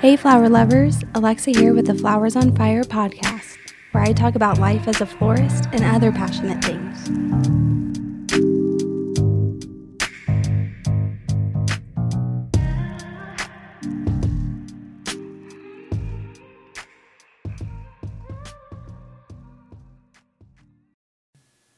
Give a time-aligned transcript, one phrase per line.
[0.00, 3.56] Hey, flower lovers, Alexa here with the Flowers on Fire podcast,
[3.90, 7.08] where I talk about life as a florist and other passionate things.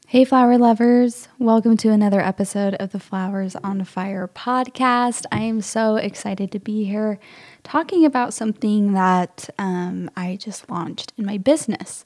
[0.05, 1.29] Hey, flower lovers.
[1.39, 5.25] Welcome to another episode of the Flowers on Fire podcast.
[5.31, 7.17] I am so excited to be here
[7.63, 12.05] talking about something that um, I just launched in my business.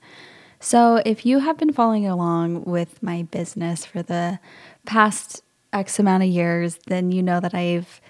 [0.60, 4.40] So, if you have been following along with my business for the
[4.86, 8.02] past X amount of years, then you know that I've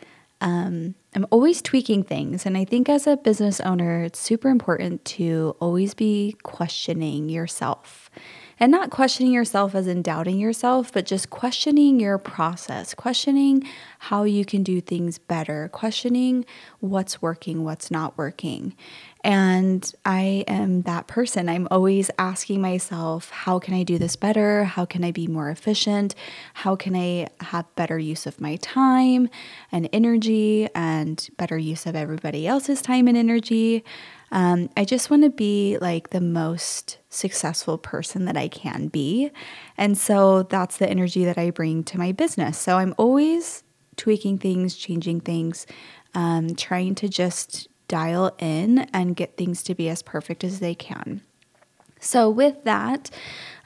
[0.41, 2.45] um, I'm always tweaking things.
[2.45, 8.09] And I think as a business owner, it's super important to always be questioning yourself
[8.59, 13.63] and not questioning yourself as in doubting yourself, but just questioning your process, questioning
[13.99, 16.45] how you can do things better, questioning
[16.79, 18.75] what's working, what's not working.
[19.23, 21.49] And I am that person.
[21.49, 24.65] I'm always asking myself, how can I do this better?
[24.65, 26.13] How can I be more efficient?
[26.53, 29.27] How can I have better use of my time
[29.71, 33.83] and energy and better use of everybody else's time and energy?
[34.31, 39.31] Um, I just want to be like the most successful person that I can be.
[39.77, 42.57] And so that's the energy that I bring to my business.
[42.57, 43.63] So I'm always
[43.97, 45.65] tweaking things, changing things,
[46.13, 50.75] um, trying to just dial in and get things to be as perfect as they
[50.75, 51.21] can.
[51.99, 53.09] So, with that,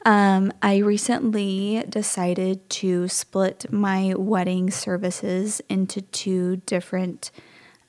[0.06, 7.32] um, I recently decided to split my wedding services into two different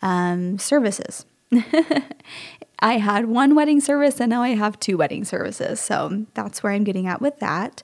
[0.02, 1.24] um, services.
[2.80, 5.80] I had one wedding service and now I have two wedding services.
[5.80, 7.82] So that's where I'm getting at with that.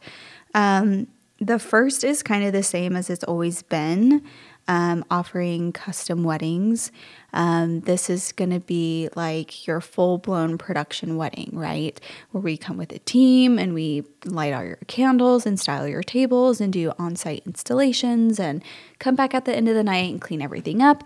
[0.54, 4.22] Um, the first is kind of the same as it's always been.
[4.68, 6.90] Um, offering custom weddings.
[7.32, 12.00] Um, this is going to be like your full blown production wedding, right?
[12.32, 16.02] Where we come with a team and we light all your candles and style your
[16.02, 18.60] tables and do on site installations and
[18.98, 21.04] come back at the end of the night and clean everything up.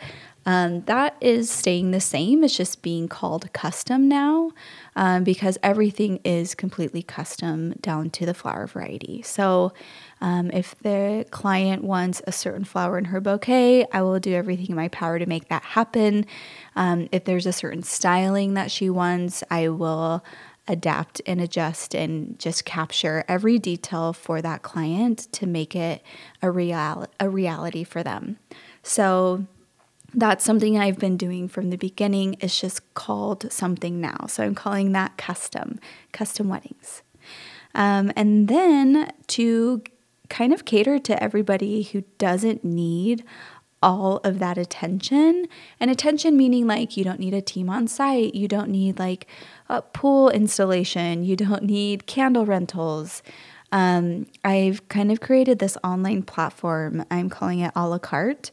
[0.50, 2.42] Um, that is staying the same.
[2.42, 4.50] It's just being called custom now
[4.96, 9.22] um, because everything is completely custom down to the flower variety.
[9.22, 9.72] So,
[10.20, 14.70] um, if the client wants a certain flower in her bouquet, I will do everything
[14.70, 16.26] in my power to make that happen.
[16.74, 20.24] Um, if there's a certain styling that she wants, I will
[20.66, 26.02] adapt and adjust and just capture every detail for that client to make it
[26.42, 28.38] a real a reality for them.
[28.82, 29.46] So
[30.14, 32.36] that's something I've been doing from the beginning.
[32.40, 34.26] It's just called something now.
[34.28, 35.78] So I'm calling that custom,
[36.12, 37.02] custom weddings.
[37.74, 39.82] Um, and then to
[40.28, 43.24] kind of cater to everybody who doesn't need
[43.82, 45.46] all of that attention
[45.78, 49.26] and attention meaning like you don't need a team on site you don't need like
[49.70, 53.22] a pool installation you don't need candle rentals
[53.72, 58.50] um, i've kind of created this online platform i'm calling it a la carte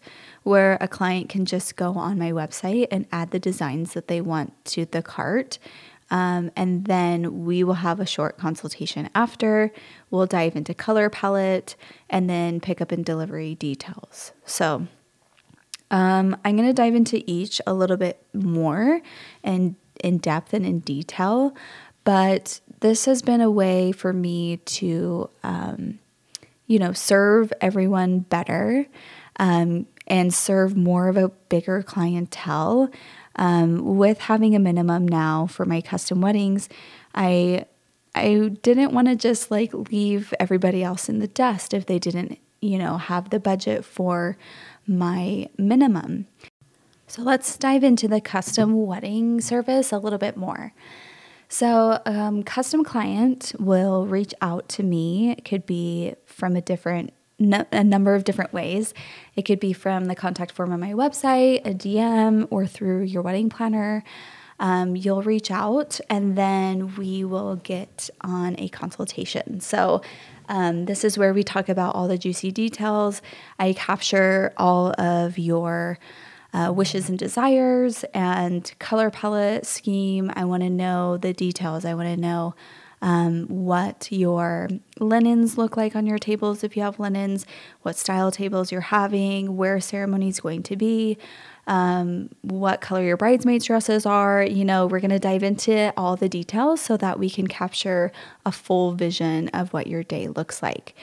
[0.48, 4.22] where a client can just go on my website and add the designs that they
[4.22, 5.60] want to the cart.
[6.10, 9.74] Um, and then we will have a short consultation after.
[10.10, 11.76] We'll dive into color palette
[12.10, 14.32] and then pick up and delivery details.
[14.46, 14.88] So
[15.92, 19.02] um, I'm going to dive into each a little bit more
[19.44, 21.54] and in depth and in detail.
[22.06, 26.00] But this has been a way for me to, um,
[26.68, 28.88] you know, serve everyone better.
[29.40, 32.90] Um, and serve more of a bigger clientele.
[33.36, 36.70] Um, with having a minimum now for my custom weddings,
[37.14, 37.66] I
[38.16, 42.40] I didn't want to just like leave everybody else in the dust if they didn't,
[42.62, 44.38] you know, have the budget for
[44.88, 46.26] my minimum.
[47.06, 50.74] So let's dive into the custom wedding service a little bit more.
[51.50, 55.32] So, um, custom client will reach out to me.
[55.32, 58.96] It could be from a different a number of different ways.
[59.36, 63.22] It could be from the contact form on my website, a DM, or through your
[63.22, 64.04] wedding planner.
[64.60, 69.60] Um, you'll reach out and then we will get on a consultation.
[69.60, 70.02] So,
[70.50, 73.22] um, this is where we talk about all the juicy details.
[73.60, 76.00] I capture all of your
[76.54, 80.32] uh, wishes and desires and color palette scheme.
[80.36, 81.86] I want to know the details.
[81.86, 82.56] I want to know
[83.02, 87.46] um, what your linens look like on your tables if you have linens,
[87.84, 91.18] what style tables you're having, where ceremony is going to be,
[91.68, 94.44] um, what color your bridesmaids' dresses are.
[94.44, 98.12] You know, we're going to dive into all the details so that we can capture
[98.46, 100.96] a full vision of what your day looks like.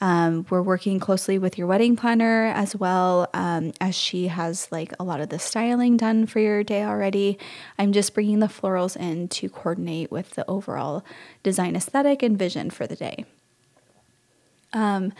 [0.00, 4.94] Um, we're working closely with your wedding planner as well um, as she has like
[4.98, 7.38] a lot of the styling done for your day already.
[7.78, 11.04] I'm just bringing the florals in to coordinate with the overall
[11.42, 13.26] design aesthetic and vision for the day.
[14.72, 15.12] Um,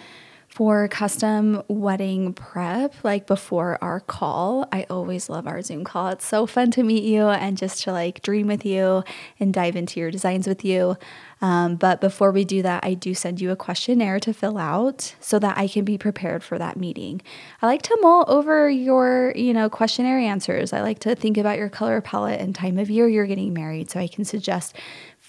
[0.50, 6.08] for custom wedding prep, like before our call, I always love our Zoom call.
[6.08, 9.04] It's so fun to meet you and just to like dream with you
[9.38, 10.96] and dive into your designs with you.
[11.40, 15.14] Um, but before we do that, I do send you a questionnaire to fill out
[15.20, 17.22] so that I can be prepared for that meeting.
[17.62, 20.72] I like to mull over your, you know, questionnaire answers.
[20.72, 23.88] I like to think about your color palette and time of year you're getting married
[23.88, 24.76] so I can suggest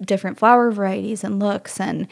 [0.03, 2.07] different flower varieties and looks and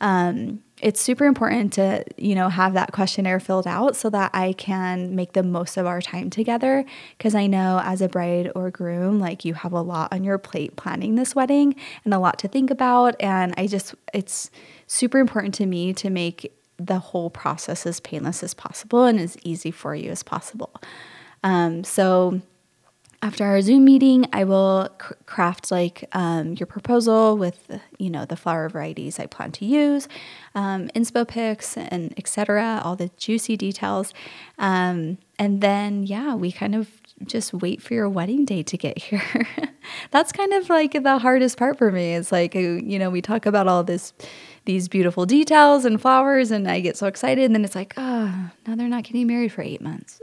[0.00, 4.52] um, it's super important to you know have that questionnaire filled out so that i
[4.54, 6.84] can make the most of our time together.
[7.16, 10.38] Because i know as a bride or groom like you have a lot on your
[10.38, 11.74] plate planning this wedding
[12.04, 13.16] and a lot to think about.
[13.20, 14.50] And i just it's
[14.86, 19.36] super important to me to make the whole process as painless as possible and as
[19.42, 20.74] easy for you as possible.
[21.44, 22.40] Um, so
[23.24, 24.90] after our Zoom meeting, I will
[25.24, 30.08] craft like um, your proposal with you know the flower varieties I plan to use,
[30.54, 32.82] um, inspo pics and etc.
[32.84, 34.12] All the juicy details,
[34.58, 36.90] um, and then yeah, we kind of
[37.24, 39.48] just wait for your wedding day to get here.
[40.10, 42.14] That's kind of like the hardest part for me.
[42.16, 44.12] It's like uh, you know we talk about all this
[44.66, 48.50] these beautiful details and flowers, and I get so excited, and then it's like, oh,
[48.66, 50.20] now they're not getting married for eight months.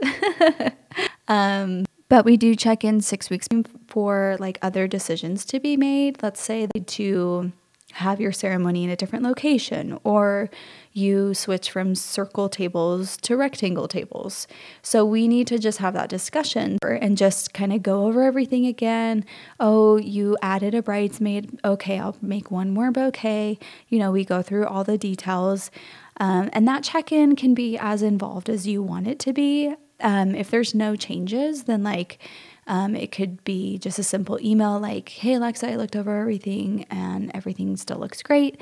[1.28, 3.48] um, but we do check in six weeks
[3.88, 6.22] for like other decisions to be made.
[6.22, 7.52] Let's say to
[7.92, 10.50] have your ceremony in a different location or
[10.92, 14.46] you switch from circle tables to rectangle tables.
[14.82, 18.66] So we need to just have that discussion and just kind of go over everything
[18.66, 19.24] again.
[19.58, 21.60] Oh, you added a bridesmaid.
[21.64, 23.58] Okay, I'll make one more bouquet.
[23.88, 25.70] You know, we go through all the details.
[26.18, 29.74] Um, and that check in can be as involved as you want it to be.
[30.02, 32.18] Um, if there's no changes, then like
[32.66, 36.86] um, it could be just a simple email like, hey, Alexa, I looked over everything
[36.90, 38.60] and everything still looks great.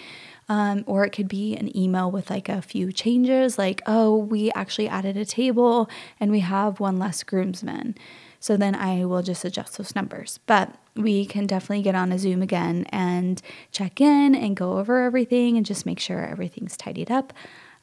[0.48, 4.50] Um, or it could be an email with like a few changes, like, oh, we
[4.52, 5.88] actually added a table
[6.18, 7.94] and we have one less groomsman.
[8.40, 10.40] So then I will just adjust those numbers.
[10.46, 13.40] But we can definitely get on a Zoom again and
[13.70, 17.32] check in and go over everything and just make sure everything's tidied up.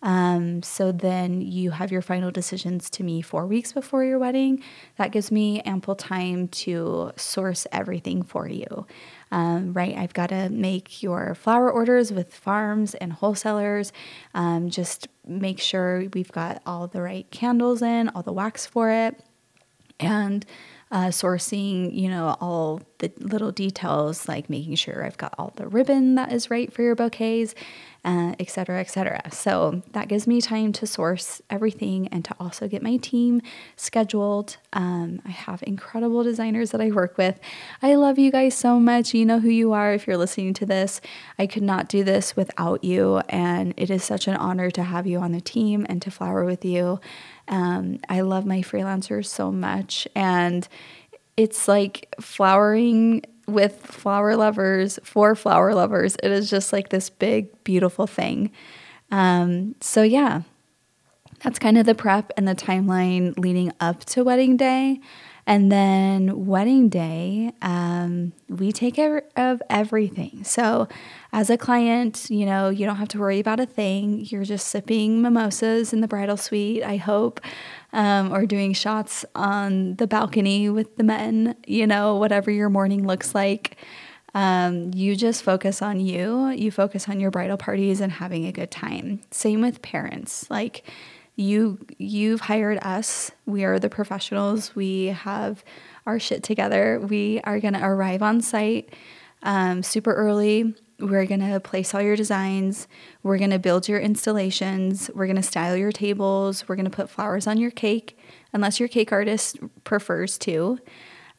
[0.01, 4.63] Um, so then you have your final decisions to me four weeks before your wedding.
[4.97, 8.85] That gives me ample time to source everything for you.
[9.31, 13.91] Um, right, I've got to make your flower orders with farms and wholesalers.
[14.33, 18.89] Um, just make sure we've got all the right candles in, all the wax for
[18.91, 19.19] it,
[19.99, 20.45] and
[20.91, 25.67] uh, sourcing, you know, all the little details like making sure I've got all the
[25.67, 27.53] ribbon that is right for your bouquets,
[28.07, 29.21] uh, et cetera, et cetera.
[29.31, 33.41] So that gives me time to source everything and to also get my team
[33.75, 34.55] scheduled.
[34.71, 37.37] Um, I have incredible designers that I work with.
[37.81, 39.13] I love you guys so much.
[39.13, 41.01] You know who you are if you're listening to this.
[41.37, 45.05] I could not do this without you, and it is such an honor to have
[45.05, 47.01] you on the team and to flower with you.
[47.49, 50.65] Um, I love my freelancers so much, and
[51.35, 56.15] it's like flowering with flower lovers for flower lovers.
[56.21, 58.51] It is just like this big, beautiful thing.
[59.09, 60.41] Um, so, yeah,
[61.43, 64.99] that's kind of the prep and the timeline leading up to wedding day.
[65.47, 70.43] And then wedding day, um, we take care of everything.
[70.43, 70.89] So,
[71.31, 74.25] as a client, you know, you don't have to worry about a thing.
[74.25, 77.39] You're just sipping mimosas in the bridal suite, I hope,
[77.93, 83.07] um, or doing shots on the balcony with the men, you know, whatever your morning
[83.07, 83.77] looks like.
[84.33, 88.51] Um, you just focus on you, you focus on your bridal parties and having a
[88.51, 89.21] good time.
[89.31, 90.49] Same with parents.
[90.49, 90.83] Like,
[91.37, 93.31] you you've hired us.
[93.45, 94.75] We are the professionals.
[94.75, 95.63] We have
[96.05, 96.99] our shit together.
[96.99, 98.93] We are going to arrive on site
[99.43, 100.75] um, super early.
[100.99, 102.87] We're going to place all your designs.
[103.21, 105.11] We're going to build your installations.
[105.13, 106.67] We're going to style your tables.
[106.67, 108.17] We're going to put flowers on your cake
[108.51, 110.79] unless your cake artist prefers to.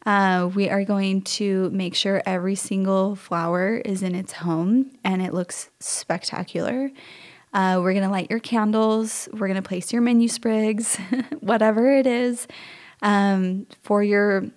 [0.07, 5.21] Uh, we are going to make sure every single flower is in its home and
[5.21, 6.93] it looks spectacular
[7.52, 9.28] uh, we're going to light your candles.
[9.33, 10.97] We're going to place your menu sprigs,
[11.40, 12.47] whatever it is,
[13.02, 14.50] um, for your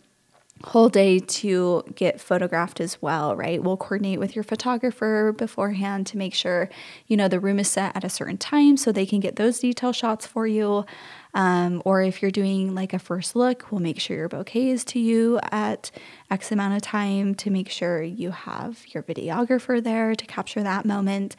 [0.64, 3.64] whole day to get photographed as well, right?
[3.64, 6.70] We'll coordinate with your photographer beforehand to make sure,
[7.08, 9.60] you know, the room is set at a certain time so they can get those
[9.60, 10.86] detail shots for you.
[11.34, 14.84] Um, or if you're doing like a first look, we'll make sure your bouquet is
[14.86, 15.92] to you at
[16.30, 20.86] X amount of time to make sure you have your videographer there to capture that
[20.86, 21.36] moment.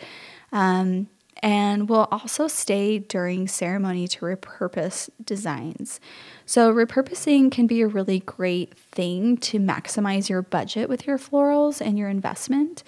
[0.50, 1.08] Um,
[1.42, 5.98] And we'll also stay during ceremony to repurpose designs.
[6.46, 11.80] So, repurposing can be a really great thing to maximize your budget with your florals
[11.80, 12.84] and your investment.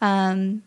[0.00, 0.64] Um,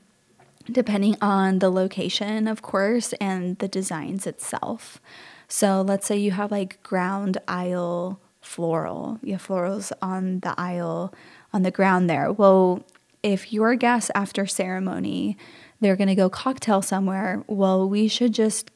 [0.71, 4.99] depending on the location, of course, and the designs itself.
[5.47, 11.13] So let's say you have like ground aisle floral, you have florals on the aisle
[11.53, 12.31] on the ground there.
[12.31, 12.83] Well,
[13.23, 15.37] if your guests after ceremony,
[15.79, 18.71] they're going to go cocktail somewhere, well, we should just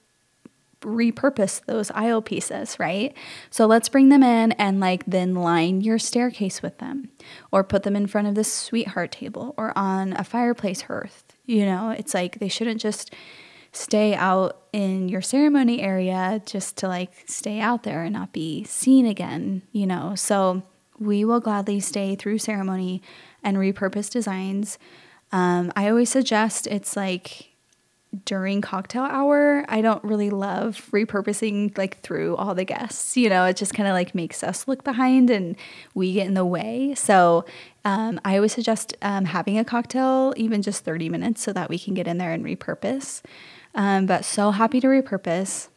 [0.81, 3.15] repurpose those aisle pieces, right?
[3.49, 7.09] So let's bring them in and like then line your staircase with them
[7.51, 11.35] or put them in front of the sweetheart table or on a fireplace hearth.
[11.45, 13.13] You know, it's like they shouldn't just
[13.71, 18.63] stay out in your ceremony area just to like stay out there and not be
[18.63, 20.15] seen again, you know.
[20.15, 20.63] So
[20.99, 23.01] we will gladly stay through ceremony
[23.43, 24.77] and repurpose designs.
[25.31, 27.51] Um, I always suggest it's like
[28.25, 29.65] during cocktail hour.
[29.69, 33.15] I don't really love repurposing like through all the guests.
[33.15, 35.55] You know, it just kind of like makes us look behind and
[35.93, 36.93] we get in the way.
[36.95, 37.45] So
[37.85, 41.79] um, I always suggest um, having a cocktail, even just 30 minutes, so that we
[41.79, 43.21] can get in there and repurpose.
[43.73, 45.69] Um, but so happy to repurpose.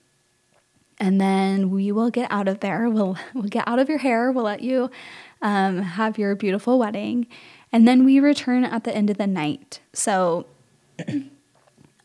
[0.99, 2.89] And then we will get out of there.
[2.89, 4.33] We'll, we'll get out of your hair.
[4.33, 4.91] We'll let you
[5.41, 7.29] um, have your beautiful wedding.
[7.75, 9.81] And then we return at the end of the night.
[9.93, 10.47] So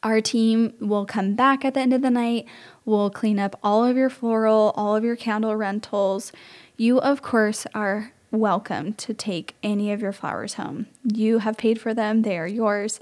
[0.03, 2.47] our team will come back at the end of the night.
[2.85, 6.31] We'll clean up all of your floral, all of your candle rentals.
[6.75, 10.87] You, of course, are welcome to take any of your flowers home.
[11.03, 12.99] You have paid for them, they are yours.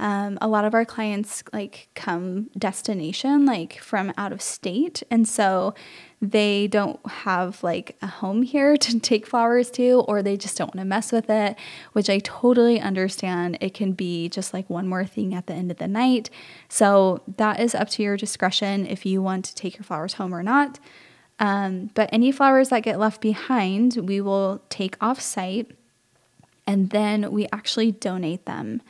[0.00, 5.26] Um, a lot of our clients like come destination like from out of state and
[5.26, 5.74] so
[6.20, 10.74] they don't have like a home here to take flowers to or they just don't
[10.74, 11.56] want to mess with it
[11.92, 13.58] which i totally understand.
[13.60, 16.30] It can be just like one more thing at the end of the night.
[16.68, 20.34] So that is up to your discretion if you want to take your flowers home
[20.34, 20.78] or not.
[21.38, 25.70] Um, but any flowers that get left behind we will take off site
[26.66, 28.82] and then we actually donate them.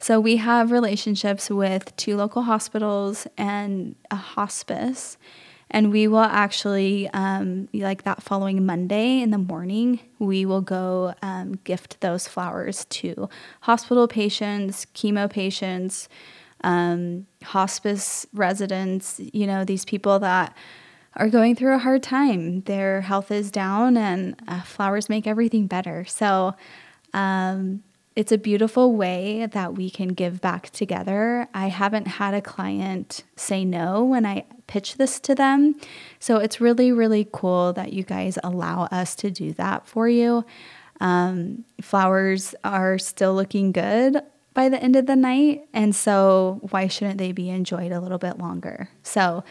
[0.00, 5.16] So we have relationships with two local hospitals and a hospice.
[5.72, 11.14] And we will actually, um, like that following Monday in the morning, we will go
[11.22, 13.28] um, gift those flowers to
[13.62, 16.10] hospital patients, chemo patients,
[16.62, 20.54] um, hospice residents, you know, these people that
[21.16, 22.60] are going through a hard time.
[22.62, 26.04] Their health is down, and uh, flowers make everything better.
[26.04, 26.54] So,
[27.14, 27.82] um,
[28.14, 31.48] it's a beautiful way that we can give back together.
[31.54, 35.76] I haven't had a client say no when I pitch this to them.
[36.18, 40.44] So it's really, really cool that you guys allow us to do that for you.
[41.00, 44.20] Um, flowers are still looking good
[44.54, 45.66] by the end of the night.
[45.72, 48.88] And so why shouldn't they be enjoyed a little bit longer?
[49.02, 49.42] So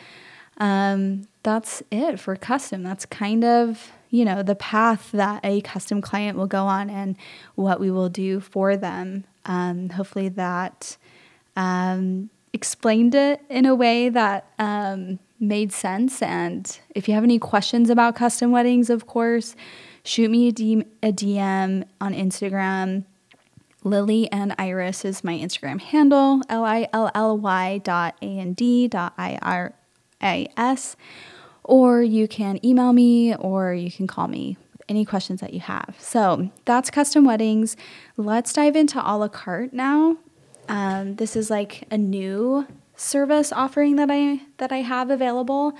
[0.58, 2.84] um, that's it for custom.
[2.84, 7.16] That's kind of you know, the path that a custom client will go on and
[7.56, 9.24] what we will do for them.
[9.46, 10.98] Um, hopefully, that
[11.56, 16.22] um, explained it in a way that um, made sense.
[16.22, 19.56] And if you have any questions about custom weddings, of course,
[20.04, 23.06] shoot me a DM on Instagram.
[23.84, 28.54] Lilly and Iris is my Instagram handle, L I L L Y dot A N
[28.54, 29.74] D dot I R
[30.22, 30.96] A S
[31.64, 35.60] or you can email me or you can call me with any questions that you
[35.60, 35.96] have.
[36.00, 37.78] So that's custom weddings.
[38.18, 40.18] Let's dive into a la carte now.
[40.68, 45.74] Um, this is like a new service offering that I that I have available.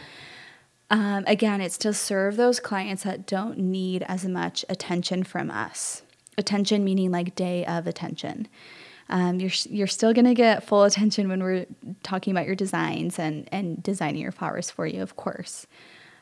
[0.90, 6.02] Um, again, it's to serve those clients that don't need as much attention from us.
[6.38, 8.50] Attention meaning like day of attention.
[9.12, 11.66] Um, you're you're still gonna get full attention when we're
[12.02, 15.68] talking about your designs and and designing your flowers for you, of course.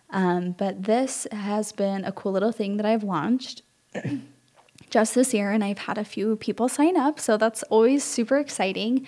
[0.10, 3.62] Um, but this has been a cool little thing that I've launched
[4.90, 8.38] just this year, and I've had a few people sign up, so that's always super
[8.38, 9.06] exciting.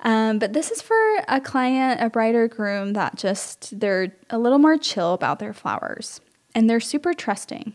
[0.00, 4.38] Um, but this is for a client, a bride or groom that just they're a
[4.38, 6.20] little more chill about their flowers,
[6.54, 7.74] and they're super trusting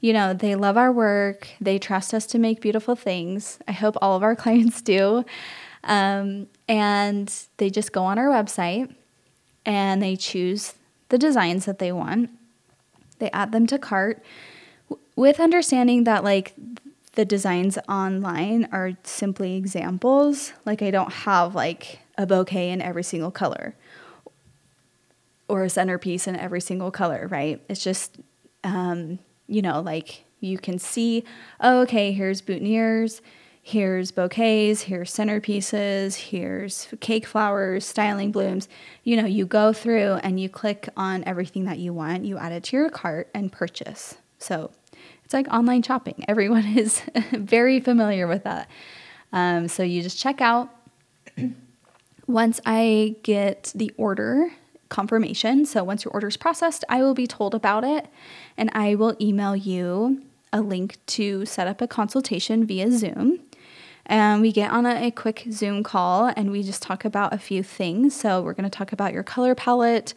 [0.00, 3.58] you know, they love our work, they trust us to make beautiful things.
[3.66, 5.24] I hope all of our clients do.
[5.84, 8.94] Um, and they just go on our website
[9.64, 10.74] and they choose
[11.08, 12.30] the designs that they want.
[13.18, 14.22] They add them to cart
[15.14, 16.54] with understanding that, like,
[17.16, 20.52] the designs online are simply examples.
[20.66, 23.74] Like, I don't have like a bouquet in every single color
[25.48, 27.62] or a centerpiece in every single color, right?
[27.68, 28.18] It's just
[28.64, 31.24] um, you know, like you can see,
[31.60, 33.20] oh, okay, here's boutonnieres,
[33.62, 38.68] here's bouquets, here's centerpieces, here's cake flowers, styling blooms.
[39.02, 42.52] You know, you go through and you click on everything that you want, you add
[42.52, 44.16] it to your cart and purchase.
[44.38, 44.70] So
[45.24, 46.24] it's like online shopping.
[46.28, 48.68] Everyone is very familiar with that.
[49.32, 50.70] Um, so you just check out.
[52.26, 54.50] once I get the order
[54.88, 58.06] confirmation, so once your order is processed, I will be told about it
[58.56, 63.40] and I will email you a link to set up a consultation via Zoom.
[64.06, 67.38] And we get on a, a quick Zoom call and we just talk about a
[67.38, 68.14] few things.
[68.14, 70.14] So, we're going to talk about your color palette,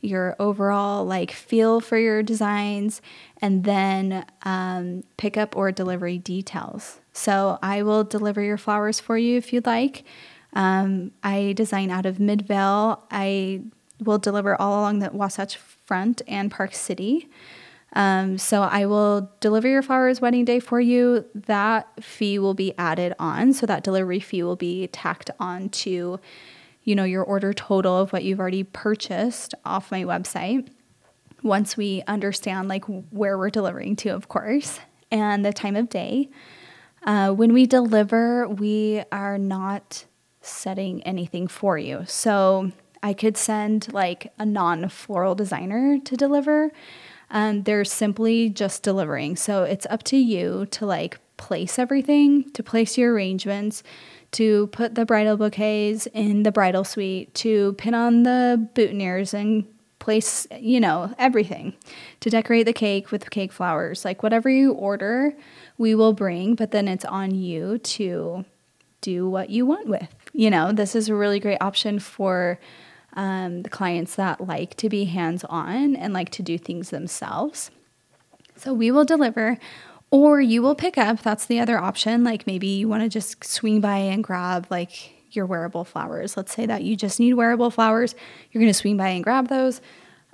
[0.00, 3.02] your overall like feel for your designs,
[3.40, 7.00] and then um, pickup or delivery details.
[7.12, 10.04] So, I will deliver your flowers for you if you'd like.
[10.54, 13.02] Um, I design out of Midvale.
[13.10, 13.62] I
[14.02, 17.28] will deliver all along the Wasatch Front and Park City.
[17.94, 21.26] Um, so I will deliver your flowers wedding day for you.
[21.34, 23.52] That fee will be added on.
[23.52, 26.18] So that delivery fee will be tacked on to,
[26.84, 30.68] you know, your order total of what you've already purchased off my website.
[31.42, 34.80] Once we understand like where we're delivering to, of course,
[35.10, 36.30] and the time of day.
[37.04, 40.06] Uh, when we deliver, we are not
[40.40, 42.04] setting anything for you.
[42.06, 46.70] So I could send like a non floral designer to deliver
[47.32, 49.36] um, they're simply just delivering.
[49.36, 53.82] So it's up to you to like place everything, to place your arrangements,
[54.32, 59.66] to put the bridal bouquets in the bridal suite, to pin on the boutonnieres and
[59.98, 61.74] place, you know, everything,
[62.20, 64.04] to decorate the cake with cake flowers.
[64.04, 65.32] Like whatever you order,
[65.78, 68.44] we will bring, but then it's on you to
[69.00, 70.08] do what you want with.
[70.34, 72.60] You know, this is a really great option for
[73.14, 77.70] um, the clients that like to be hands on and like to do things themselves.
[78.56, 79.58] So we will deliver,
[80.10, 81.22] or you will pick up.
[81.22, 82.24] That's the other option.
[82.24, 86.36] Like maybe you want to just swing by and grab like your wearable flowers.
[86.36, 88.14] Let's say that you just need wearable flowers.
[88.50, 89.80] You're going to swing by and grab those.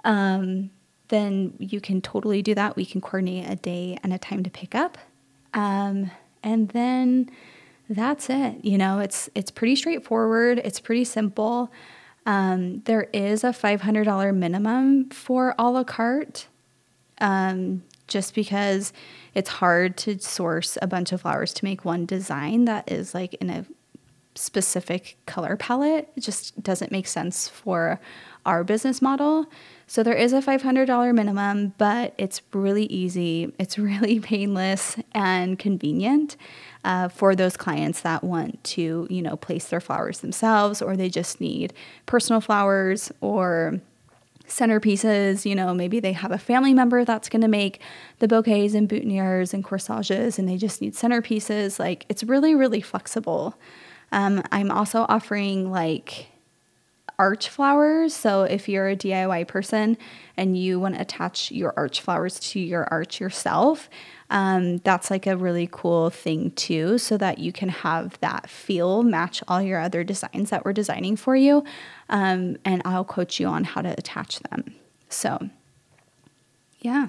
[0.04, 0.70] Um,
[1.08, 2.76] then you can totally do that.
[2.76, 4.98] We can coordinate a day and a time to pick up.
[5.54, 6.10] Um,
[6.42, 7.30] and then
[7.88, 8.64] that's it.
[8.64, 10.60] You know, it's it's pretty straightforward.
[10.62, 11.72] It's pretty simple.
[12.28, 16.46] Um, there is a $500 minimum for a la carte,
[17.22, 18.92] um, just because
[19.34, 23.32] it's hard to source a bunch of flowers to make one design that is like
[23.36, 23.64] in a
[24.34, 26.10] specific color palette.
[26.16, 27.98] It just doesn't make sense for
[28.44, 29.46] our business model.
[29.86, 36.36] So there is a $500 minimum, but it's really easy, it's really painless and convenient
[36.88, 41.10] uh, for those clients that want to, you know, place their flowers themselves or they
[41.10, 41.74] just need
[42.06, 43.78] personal flowers or
[44.46, 45.44] centerpieces.
[45.44, 47.82] You know, maybe they have a family member that's going to make
[48.20, 51.78] the bouquets and boutonnieres and corsages and they just need centerpieces.
[51.78, 53.54] Like it's really, really flexible.
[54.10, 56.28] Um, I'm also offering like
[57.18, 58.14] arch flowers.
[58.14, 59.98] So if you're a DIY person
[60.38, 63.90] and you want to attach your arch flowers to your arch yourself,
[64.30, 69.02] um, that's like a really cool thing too, so that you can have that feel
[69.02, 71.64] match all your other designs that we're designing for you.
[72.08, 74.74] Um, and I'll coach you on how to attach them.
[75.08, 75.48] So,
[76.80, 77.08] yeah.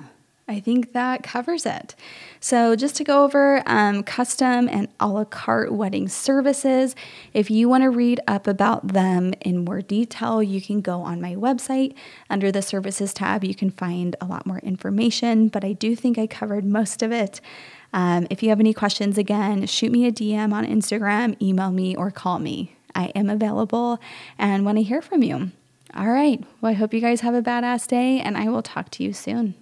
[0.50, 1.96] I think that covers it.
[2.40, 6.96] So, just to go over um, custom and a la carte wedding services,
[7.34, 11.22] if you want to read up about them in more detail, you can go on
[11.22, 11.94] my website.
[12.30, 16.18] Under the services tab, you can find a lot more information, but I do think
[16.18, 17.42] I covered most of it.
[17.94, 21.96] Um, if you have any questions, again, shoot me a DM on Instagram, email me,
[21.96, 22.76] or call me.
[22.96, 24.00] I am available
[24.40, 25.52] and want to hear from you.
[25.96, 26.44] All right.
[26.62, 29.14] Well, I hope you guys have a badass day, and I will talk to you
[29.14, 29.56] soon.